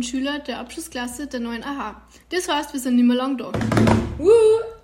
[0.00, 2.00] und Schüler der Abschlussklasse der 9 AH.
[2.30, 3.52] Das heißt, wir sind nicht mehr lang da.
[4.16, 4.30] Wuhu,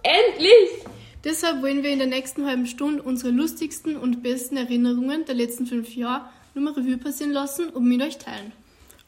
[0.03, 0.84] endlich!
[1.25, 5.64] Deshalb wollen wir in der nächsten halben Stunde unsere lustigsten und besten Erinnerungen der letzten
[5.64, 8.53] fünf Jahre nur mal Revue passieren lassen und mit euch teilen.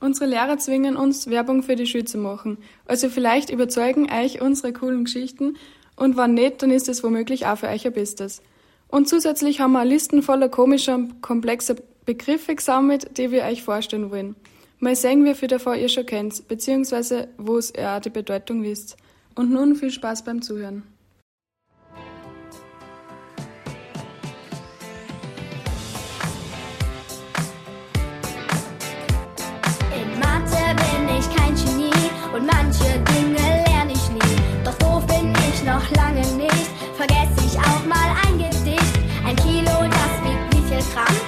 [0.01, 2.57] Unsere Lehrer zwingen uns, Werbung für die Schule zu machen.
[2.87, 5.59] Also vielleicht überzeugen euch unsere coolen Geschichten
[5.95, 8.41] und wenn nicht, dann ist es womöglich auch für euch ein Bestes.
[8.89, 13.63] Und zusätzlich haben wir eine Listen voller komischer und komplexer Begriffe gesammelt, die wir euch
[13.63, 14.37] vorstellen wollen.
[14.81, 18.97] Mal sehen, wie viel davon ihr schon kennt, beziehungsweise wo es ihr die Bedeutung wisst.
[19.35, 20.85] Und nun viel Spaß beim Zuhören.
[29.93, 34.65] In Mathe bin ich kein Genie und manche Dinge lerne ich nie.
[34.65, 36.69] Doch doof bin ich noch lange nicht.
[36.97, 38.95] Vergesse ich auch mal ein Gedicht.
[39.27, 41.28] Ein Kilo, das wiegt wie viel Gramm?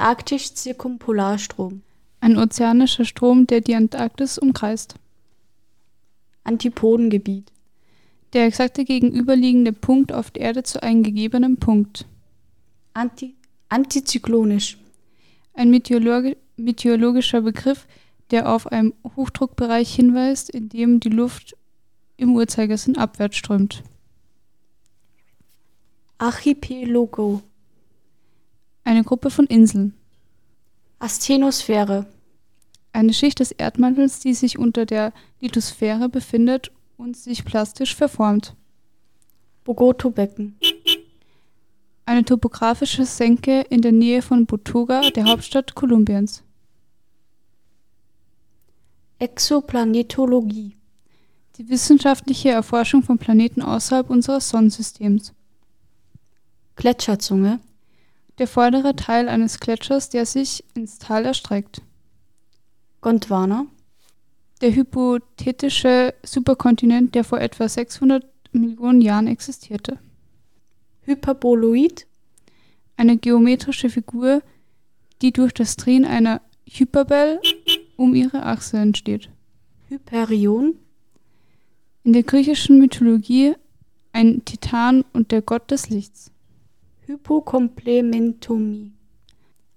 [0.00, 1.82] Antarktisch-Zirkumpolarstrom.
[2.20, 4.94] Ein ozeanischer Strom, der die Antarktis umkreist.
[6.42, 7.52] Antipodengebiet.
[8.32, 12.06] Der exakte gegenüberliegende Punkt auf der Erde zu einem gegebenen Punkt.
[12.94, 13.34] Anti
[13.68, 14.78] antizyklonisch.
[15.52, 17.86] Ein meteorologi meteorologischer Begriff,
[18.30, 21.56] der auf einen Hochdruckbereich hinweist, in dem die Luft
[22.16, 23.82] im Uhrzeigersinn abwärts strömt.
[26.16, 27.42] Archipelago.
[28.90, 29.94] Eine Gruppe von Inseln.
[30.98, 32.06] Asthenosphäre.
[32.92, 38.56] eine Schicht des Erdmantels, die sich unter der Lithosphäre befindet und sich plastisch verformt.
[39.62, 40.58] Bogoto-Becken.
[42.04, 46.42] Eine topografische Senke in der Nähe von Butoga, der Hauptstadt Kolumbiens.
[49.20, 50.74] Exoplanetologie.
[51.58, 55.32] Die wissenschaftliche Erforschung von Planeten außerhalb unseres Sonnensystems.
[56.74, 57.60] Gletscherzunge.
[58.40, 61.82] Der vordere Teil eines Gletschers, der sich ins Tal erstreckt.
[63.02, 63.66] Gondwana.
[64.62, 69.98] Der hypothetische Superkontinent, der vor etwa 600 Millionen Jahren existierte.
[71.02, 72.06] Hyperboloid.
[72.96, 74.42] Eine geometrische Figur,
[75.20, 77.42] die durch das Drehen einer Hyperbel
[77.96, 79.28] um ihre Achse entsteht.
[79.90, 80.76] Hyperion.
[82.04, 83.52] In der griechischen Mythologie
[84.14, 86.32] ein Titan und der Gott des Lichts.
[87.10, 88.92] Hypokomplementomie.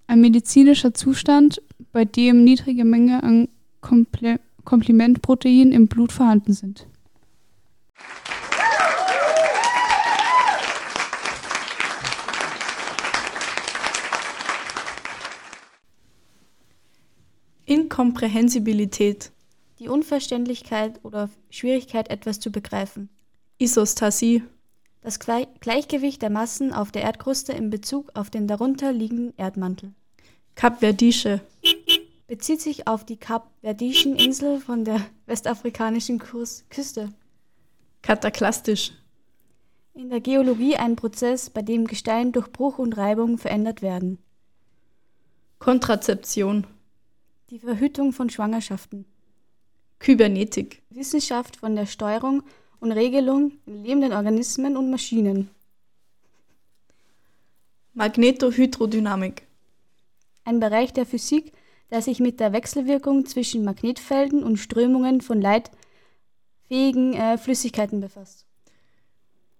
[0.05, 3.47] Ein medizinischer Zustand, bei dem niedrige Mengen an
[3.81, 6.87] Komple Komplementproteinen im Blut vorhanden sind.
[17.65, 19.31] Inkomprehensibilität.
[19.79, 23.09] Die Unverständlichkeit oder Schwierigkeit, etwas zu begreifen.
[23.57, 24.43] Isostasie.
[25.03, 29.91] Das Glei Gleichgewicht der Massen auf der Erdkruste in Bezug auf den darunter liegenden Erdmantel.
[30.55, 31.41] Kapverdische.
[32.25, 37.09] Bezieht sich auf die Kapverdischen Insel von der westafrikanischen Küste.
[38.01, 38.93] Kataklastisch.
[39.93, 44.19] In der Geologie ein Prozess, bei dem Gestein durch Bruch und Reibung verändert werden.
[45.59, 46.65] Kontrazeption.
[47.49, 49.05] Die Verhütung von Schwangerschaften.
[49.99, 50.81] Kybernetik.
[50.89, 52.43] Wissenschaft von der Steuerung
[52.83, 55.49] und Regelung in lebenden Organismen und Maschinen.
[57.93, 59.47] Magnetohydrodynamik.
[60.43, 61.53] Ein Bereich der Physik,
[61.91, 68.45] der sich mit der Wechselwirkung zwischen Magnetfelden und Strömungen von leitfähigen äh, Flüssigkeiten befasst.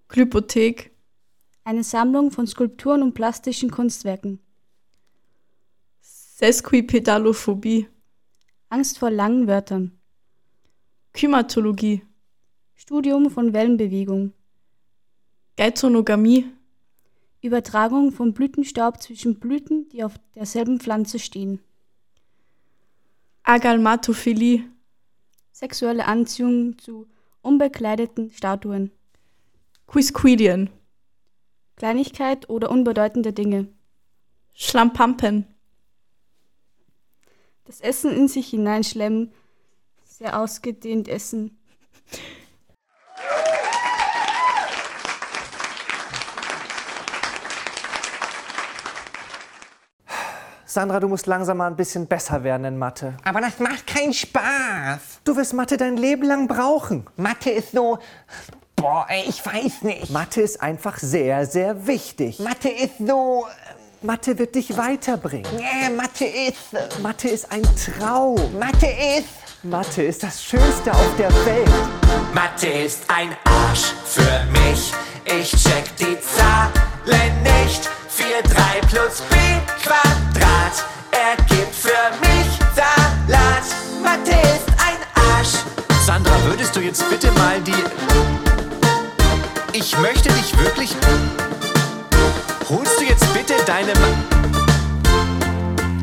[0.09, 0.91] Glypothek.
[1.63, 4.39] Eine Sammlung von Skulpturen und plastischen Kunstwerken.
[6.01, 7.87] Sesquipedalophobie.
[8.67, 9.97] Angst vor langen Wörtern.
[11.13, 12.01] Kymatologie.
[12.75, 14.33] Studium von Wellenbewegung.
[15.57, 16.45] Geizonogamie.
[17.41, 21.59] Übertragung von Blütenstaub zwischen Blüten, die auf derselben Pflanze stehen.
[23.43, 24.63] Agalmatophilie.
[25.51, 27.07] Sexuelle Anziehung zu
[27.41, 28.91] unbekleideten Statuen.
[29.87, 30.69] Quisquidien.
[31.75, 33.67] Kleinigkeit oder unbedeutende Dinge.
[34.53, 35.45] Schlampampen.
[37.65, 39.31] Das Essen in sich hineinschlemmen.
[40.03, 41.57] Sehr ausgedehnt essen.
[50.73, 53.13] Sandra, du musst langsam mal ein bisschen besser werden in Mathe.
[53.23, 55.19] Aber das macht keinen Spaß.
[55.23, 57.05] Du wirst Mathe dein Leben lang brauchen.
[57.15, 57.99] Mathe ist so.
[58.75, 60.09] Boah, ey, ich weiß nicht.
[60.09, 62.39] Mathe ist einfach sehr, sehr wichtig.
[62.39, 63.45] Mathe ist so.
[64.01, 65.45] Mathe wird dich weiterbringen.
[65.55, 66.99] Nee, Mathe ist.
[67.03, 68.57] Mathe ist ein Traum.
[68.57, 68.87] Mathe
[69.19, 69.63] ist.
[69.63, 71.69] Mathe ist das Schönste auf der Welt.
[72.33, 74.91] Mathe ist ein Arsch für mich.
[75.23, 77.91] Ich check die Zahlen nicht.
[78.15, 79.35] 4, 3 plus b
[79.81, 81.89] Quadrat ergibt für
[82.21, 83.63] mich Salat.
[84.03, 85.63] Mathe ist ein Arsch.
[86.05, 87.73] Sandra, würdest du jetzt bitte mal die.
[89.71, 90.95] Ich möchte dich wirklich.
[92.69, 93.93] Holst du jetzt bitte deine.
[93.93, 94.07] Ma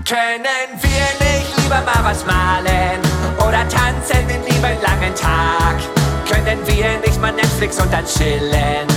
[0.05, 3.01] Können wir nicht lieber mal was malen?
[3.39, 5.77] Oder tanzen den lieben langen Tag?
[6.29, 8.89] Können wir nicht mal Netflix und dann chillen?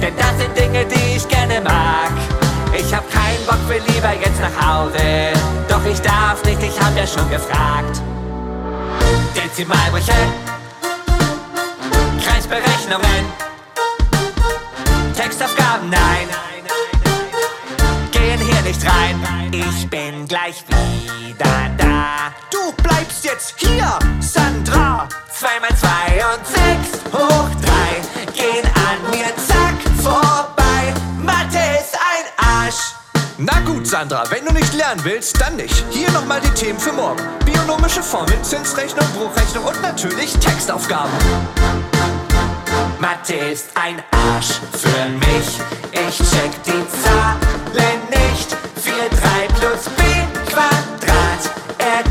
[0.00, 2.29] Denn das sind Dinge, die ich gerne mag.
[2.90, 5.32] Ich hab keinen Bock, will lieber jetzt nach Hause.
[5.68, 8.02] Doch ich darf nicht, ich hab ja schon gefragt.
[9.32, 10.12] Dezimalbrüche,
[12.20, 13.26] Kreisberechnungen,
[15.14, 16.26] Textaufgaben, nein.
[18.10, 19.52] Gehen hier nicht rein.
[19.52, 22.32] Ich bin gleich wieder da.
[22.50, 25.06] Du bleibst jetzt hier, Sandra!
[25.38, 30.59] 2 mal 2 und 6 hoch 3 gehen an mir zack vorbei.
[33.42, 35.82] Na gut, Sandra, wenn du nicht lernen willst, dann nicht.
[35.88, 37.22] Hier nochmal die Themen für morgen.
[37.46, 41.10] Bionomische Formeln, Zinsrechnung, Bruchrechnung und natürlich Textaufgaben.
[42.98, 45.58] Mathe ist ein Arsch für mich.
[45.90, 48.54] Ich check die Zahlen nicht.
[48.76, 50.02] 4, 3 plus b
[50.52, 51.42] Quadrat
[51.78, 52.09] ergibt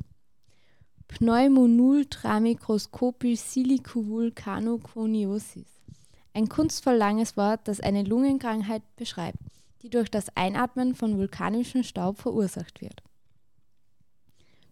[1.06, 5.66] Pneumomultramikroskopisch Silicovulcanoconiosis.
[6.32, 9.38] Ein kunstvoll langes Wort, das eine Lungenkrankheit beschreibt,
[9.84, 13.02] die durch das Einatmen von vulkanischem Staub verursacht wird.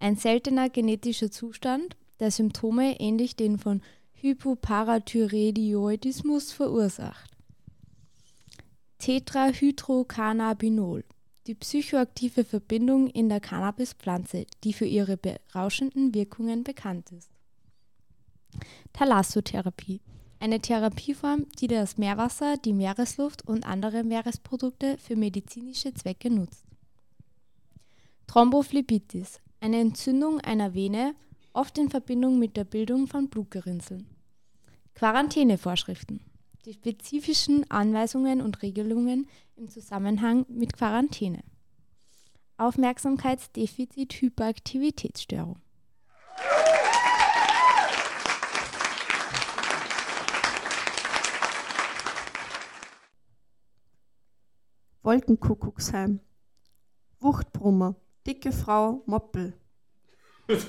[0.00, 3.82] Ein seltener genetischer Zustand, der Symptome ähnlich denen von
[4.14, 7.30] Hypoparathyreoidismus verursacht.
[8.98, 11.04] Tetrahydrocannabinol.
[11.46, 17.28] Die psychoaktive Verbindung in der Cannabispflanze, die für ihre berauschenden Wirkungen bekannt ist.
[18.94, 20.00] Thalassotherapie.
[20.38, 26.66] Eine Therapieform, die das Meerwasser, die Meeresluft und andere Meeresprodukte für medizinische Zwecke nutzt.
[28.26, 29.40] Thrombophlebitis.
[29.60, 31.14] Eine Entzündung einer Vene,
[31.54, 34.06] oft in Verbindung mit der Bildung von Blutgerinnseln.
[34.94, 36.20] Quarantänevorschriften.
[36.66, 39.26] Die spezifischen Anweisungen und Regelungen
[39.56, 41.42] im Zusammenhang mit Quarantäne.
[42.58, 45.56] Aufmerksamkeitsdefizit-Hyperaktivitätsstörung.
[55.06, 56.20] Wolkenkuckucksheim.
[57.20, 57.94] Wuchtbrummer.
[58.26, 59.54] Dicke Frau Moppel.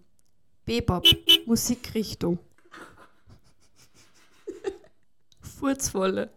[0.65, 1.05] Bebop.
[1.47, 2.39] Musikrichtung.
[5.41, 6.31] Furzwolle.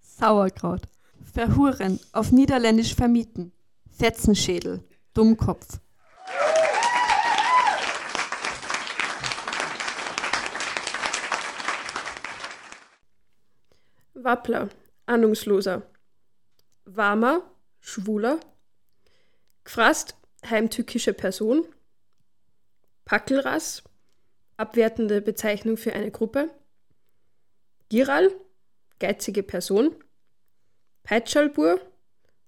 [0.00, 0.82] Sauerkraut.
[1.24, 1.98] Verhuren.
[2.12, 3.50] Auf Niederländisch vermieten.
[3.90, 4.84] Fetzenschädel.
[5.14, 5.80] Dummkopf.
[14.24, 14.68] Wappler,
[15.06, 15.82] Ahnungsloser.
[16.84, 17.42] Warmer,
[17.80, 18.40] Schwuler.
[19.64, 20.16] Gfrast,
[20.48, 21.64] heimtückische Person.
[23.04, 23.82] Packelrass,
[24.56, 26.50] abwertende Bezeichnung für eine Gruppe.
[27.88, 28.30] Giral,
[28.98, 29.94] geizige Person.
[31.02, 31.80] Peitschalbur,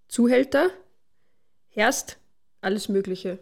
[0.09, 0.71] Zuhälter.
[1.69, 2.19] Herst,
[2.61, 3.39] alles Mögliche.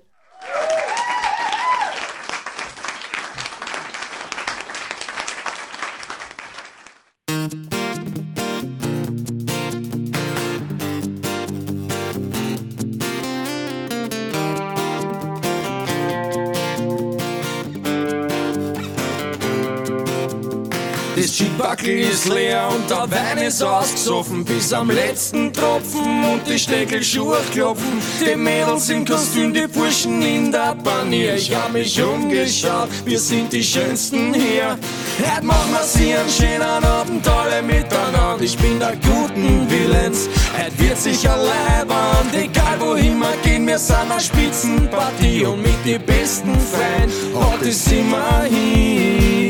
[21.32, 27.38] Das ist leer und der Wein ist ausgesoffen bis am letzten Tropfen und die Steckelschuhe
[27.50, 28.02] klopfen.
[28.20, 31.36] Die Mädels im Kostüm, die Burschen in der Panier.
[31.36, 34.78] Ich hab mich umgeschaut, wir sind die Schönsten hier.
[35.18, 38.36] Heute machen wir sie einen schönen Abend alle miteinander.
[38.38, 42.34] Ich bin der guten Willens, heute wird sicher leibend.
[42.34, 47.10] Egal wohin wir gehen, wir sind eine Spitzenpartie und mit die besten Freien
[47.42, 49.41] hat es immer hin.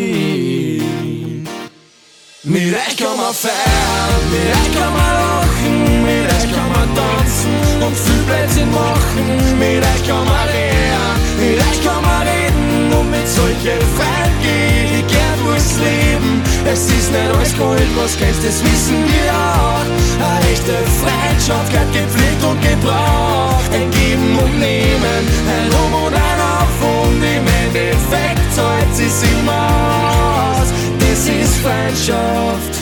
[2.44, 7.54] Mit euch kann man feiern, mit euch kann man lachen, mit euch kann man tanzen
[7.80, 9.58] und viel Blödsinn machen.
[9.60, 14.98] Mit euch kann man lernen, mit euch kann man reden und mit solchen Feiern geh
[14.98, 16.42] ich gern durchs Leben.
[16.66, 19.86] Es ist nicht alles Gold, was kennst, das wissen wir auch.
[20.18, 23.70] Eine echte Freundschaft gehört gepflegt und gebraucht.
[23.70, 30.51] Ein Geben und Nehmen, ein Um und ein Auf und im Endeffekt zahlt sie's immer
[31.12, 32.08] aus.
[32.10, 32.81] Das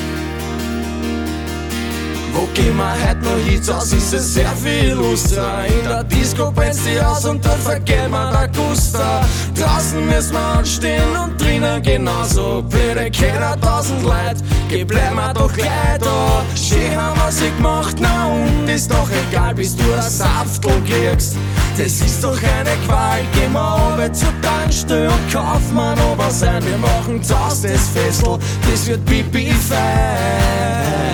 [2.68, 5.66] immer heute noch Hits aus, ist es sehr viel luster.
[5.66, 9.20] In der Disco brennt's die aus und dort vergeht man der Guster.
[9.58, 12.62] Draußen müssen wir anstehen und drinnen genauso.
[12.62, 14.38] Blöde Kinder, tausend Leid,
[14.68, 16.42] geh bleib mir doch gleich da.
[16.54, 21.36] Schön haben wir sie gemacht, na und ist doch egal, bis du ein Saftel kriegst.
[21.76, 26.42] Das ist doch eine Qual, geh mal runter zur Tankstelle und kauf mir noch was
[26.42, 26.64] ein.
[26.64, 28.38] Wir machen Taus das Fessel,
[28.70, 31.09] das wird pipi fein.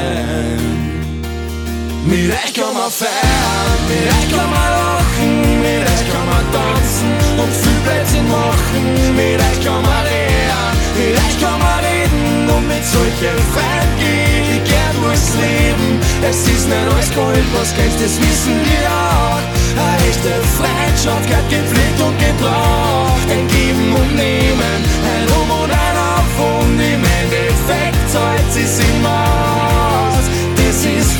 [2.06, 7.10] Mit euch kann man feiern, mit euch kann man lachen, mit euch kann man tanzen
[7.34, 8.84] und viel Blödsinn machen.
[9.18, 14.54] Mit euch kann man lehren, mit euch kann man reden und mit solchen Freunden geh
[14.54, 15.98] ich gern durchs Leben.
[16.22, 19.42] Es ist nicht alles Gold, was kennst, das wissen wir auch.
[19.74, 23.26] Eine echte Freundschaft gehört gepflegt und gebraucht.
[23.34, 24.78] Ein Geben und Nehmen,
[25.10, 29.35] ein Um und ein Auf und im Endeffekt zahlt sie's immer.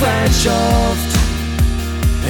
[0.01, 1.11] Freundschaft.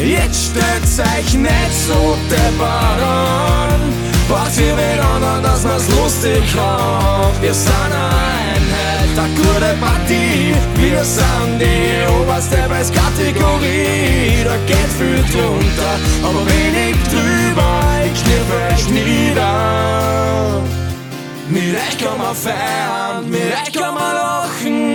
[0.03, 3.81] Jetzt stellt's euch nicht so deppert an.
[4.29, 7.41] Braucht ihr wen dass man's lustig hat.
[7.41, 10.55] Wir sind eine Einheit, eine gute Partie.
[10.77, 14.45] Wir sind die oberste Preiskategorie.
[14.45, 17.83] Da geht viel drunter, aber wenig drüber.
[18.13, 20.37] Ich kniff euch nieder.
[21.49, 24.86] Mit euch kann man feiern, mit euch kann man lachen,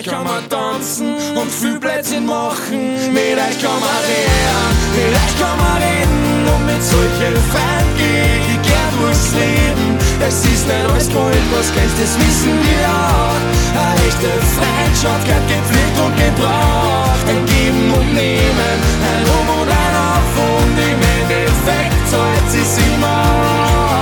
[0.00, 3.12] euch kann man tanzen und viel Blödsinn machen.
[3.12, 8.40] Mit euch kann man lehren, mit euch kann man reden und mit solchen Feinden geh
[8.52, 9.98] ich gern durchs Leben.
[10.26, 13.40] Es ist nicht alles Gold, was kennst, das wissen wir auch.
[13.76, 17.24] Eine echte Freundschaft gehört gepflegt und gebraucht.
[17.28, 23.20] Ein Geben und Nehmen, ein Um und ein Auf und im Endeffekt zahlt sie's immer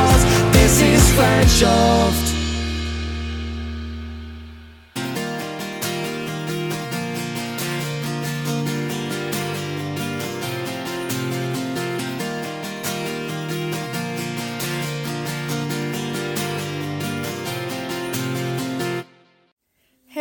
[0.06, 0.22] aus.
[0.52, 2.07] Das ist Freundschaft.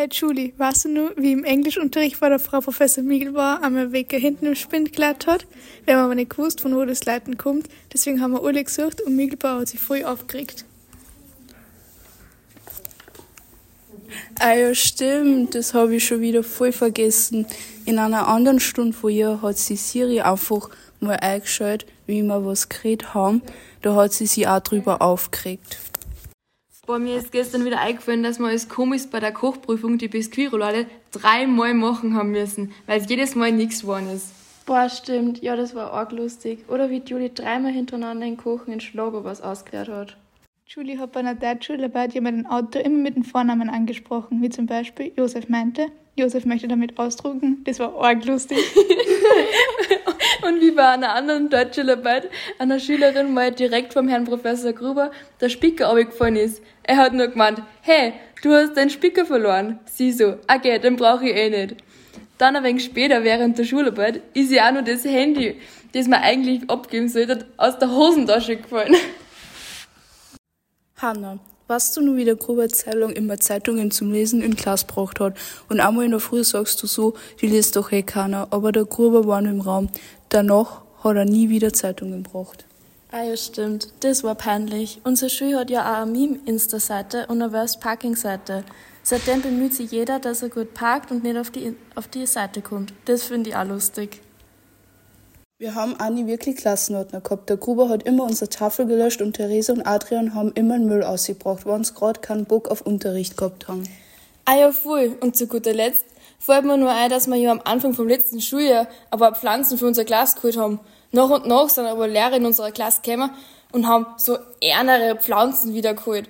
[0.07, 3.91] Hey Julie, weißt du nur, wie im Englischunterricht bei der Frau Professor Miegel war, einmal
[3.91, 5.45] Wecker hinten im Spind glatt hat?
[5.83, 9.01] Wir haben aber nicht gewusst, von wo das Leiten kommt, deswegen haben wir alle gesucht
[9.01, 10.63] und Miegelbauer hat sich voll aufgeregt.
[14.39, 17.45] Ah ja, stimmt, das habe ich schon wieder voll vergessen.
[17.83, 20.69] In einer anderen Stunde von ihr hat sie Siri einfach
[21.01, 23.41] mal eingeschaltet, wie wir was geredet haben.
[23.81, 25.79] Da hat sie sich auch drüber aufgeregt.
[26.87, 30.85] Boah, mir ist gestern wieder eingefallen, dass wir als Komis bei der Kochprüfung die Biskuitroulade
[31.11, 34.29] dreimal machen haben müssen, weil es jedes Mal nichts geworden ist.
[34.65, 35.43] Boah, stimmt.
[35.43, 36.59] Ja, das war arg lustig.
[36.69, 40.15] Oder wie Julie dreimal hintereinander in Kochen in Schlager was ausgeklärt hat.
[40.65, 45.11] Julie hat bei einer Deutschschularbeit jemanden Autor immer mit dem Vornamen angesprochen, wie zum Beispiel
[45.17, 45.87] Josef meinte.
[46.15, 47.65] Josef möchte damit ausdrucken.
[47.65, 48.59] Das war arg lustig.
[50.43, 55.49] Und wie bei einer anderen Deutschschularbeit einer Schülerin mal direkt vom Herrn Professor Gruber der
[55.49, 56.61] Spicker abgefallen ist.
[56.83, 59.79] Er hat nur gemeint, hey, du hast deinen Spicker verloren.
[59.85, 61.77] Sie so, okay, den brauche ich eh nicht.
[62.37, 65.59] Dann ein wenig später, während der Schularbeit, ist ihr auch nur das Handy,
[65.93, 68.95] das man eigentlich abgeben sollte, aus der Hosentasche gefallen.
[70.97, 75.19] Hanna, weißt du nur, wie der Gruber Zeitung immer Zeitungen zum Lesen in Klasse gebracht
[75.19, 75.35] hat?
[75.67, 78.85] Und einmal in der Früh sagst du so, die liest doch eh keiner, aber der
[78.85, 79.89] Gruber war nur im Raum.
[80.29, 82.65] Danach hat er nie wieder Zeitungen gebracht.
[83.11, 83.87] Ah ja, stimmt.
[84.01, 84.99] Das war peinlich.
[85.05, 88.65] Unsere Schule hat ja auch eine Meme-Insta-Seite und eine Worst-Parking-Seite.
[89.03, 92.61] Seitdem bemüht sich jeder, dass er gut parkt und nicht auf die, auf die Seite
[92.61, 92.93] kommt.
[93.05, 94.21] Das finde ich auch lustig.
[95.59, 97.49] Wir haben auch nie wirklich Klassenordner gehabt.
[97.49, 101.03] Der Gruber hat immer unsere Tafel gelöscht und Therese und Adrian haben immer den Müll
[101.03, 103.83] ausgebracht, weil uns gerade keinen Bock auf Unterricht gehabt haben.
[104.43, 105.17] Ah ja, voll.
[105.21, 106.05] Und zu guter Letzt
[106.39, 109.87] fällt mir nur ein, dass wir ja am Anfang vom letzten Schuljahr aber Pflanzen für
[109.87, 110.79] unser Glas geholt haben.
[111.11, 113.31] Nach und nach sind aber Lehrer in unserer Klasse gekommen
[113.71, 116.29] und haben so ärmere Pflanzen wiedergeholt.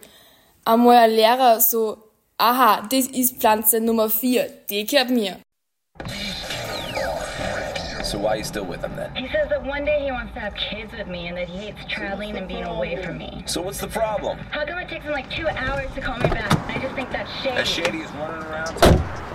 [0.66, 1.98] Einmal ein Lehrer so,
[2.38, 5.38] aha, das ist Pflanze Nummer 4, die gehört mir.
[8.04, 9.14] So why are you still with him then?
[9.16, 11.58] He says that one day he wants to have kids with me and that he
[11.58, 13.44] hates traveling and being away from me.
[13.48, 14.38] So what's the problem?
[14.50, 16.56] How come it takes him like two hours to call me back?
[16.70, 17.58] I just think that's shady.
[17.58, 19.27] As shady as running around.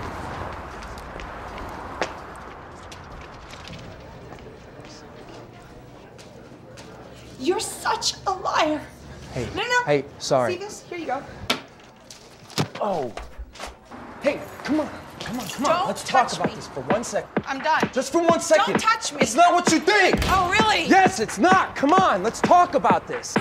[7.43, 8.81] You're such a liar.
[9.33, 9.85] Hey, No, no.
[9.85, 10.53] hey, sorry.
[10.53, 10.83] See this?
[10.89, 11.23] Here you go.
[12.81, 13.13] Oh.
[14.23, 14.89] Hey, come on,
[15.21, 15.73] come on, come on.
[15.79, 16.55] Don't Let's talk about me.
[16.55, 17.29] this for one second.
[17.47, 17.91] I'm done.
[17.93, 18.75] Just for one second.
[18.75, 19.21] Don't touch me.
[19.23, 20.17] It's not what you think.
[20.27, 20.87] Oh, really?
[20.87, 21.75] Yes, it's not.
[21.75, 23.35] Come on, let's talk about this.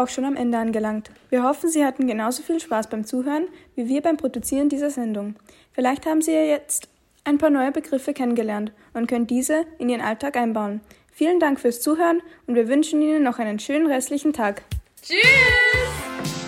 [0.00, 1.10] Auch schon am Ende angelangt.
[1.28, 5.36] Wir hoffen, Sie hatten genauso viel Spaß beim Zuhören wie wir beim Produzieren dieser Sendung.
[5.72, 6.88] Vielleicht haben Sie ja jetzt
[7.24, 10.80] ein paar neue Begriffe kennengelernt und können diese in Ihren Alltag einbauen.
[11.12, 14.62] Vielen Dank fürs Zuhören und wir wünschen Ihnen noch einen schönen restlichen Tag.
[15.02, 16.41] Tschüss!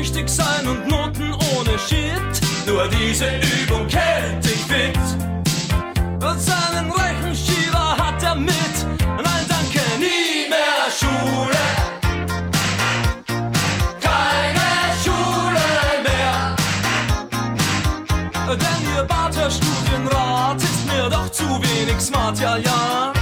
[0.00, 2.40] Tüchtig sein und Noten ohne Shit?
[2.66, 3.26] Nur diese
[3.60, 4.98] Übung hält dich fit.
[6.22, 8.76] Und seinen Rechenschieber hat er mit.
[8.98, 11.64] Nein, danke, nie mehr Schule.
[14.00, 14.68] Keine
[15.04, 15.66] Schule
[16.08, 16.56] mehr.
[18.48, 23.19] Denn ihr Barter Studienrat ist mir doch zu wenig smart, ja, ja.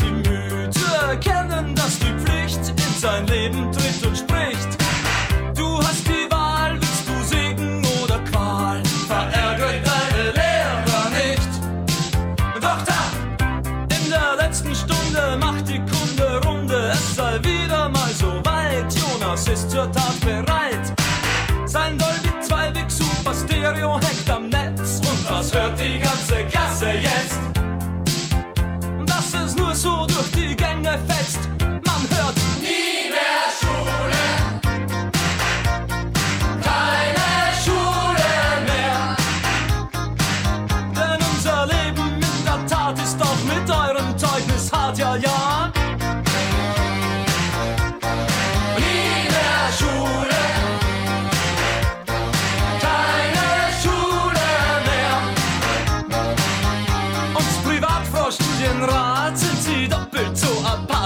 [0.00, 4.68] Die Mühe zu erkennen, dass die Pflicht in sein Leben tritt und spricht.
[5.54, 8.82] Du hast die Wahl, willst du Segen oder Qual?
[9.06, 11.48] Verärgere deine Lehrer nicht.
[12.60, 13.02] Doch da,
[13.96, 16.90] in der letzten Stunde macht die Kunde Runde.
[16.92, 20.92] Es sei wieder mal so weit, Jonas ist zur Tat bereit.
[21.66, 25.00] Sein Dolby 2 Big Super Stereo hängt am Netz.
[25.00, 27.63] Und was hört die ganze Klasse jetzt?
[30.06, 31.63] Durch die Gänge fetzt.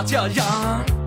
[0.08, 0.97] 假牙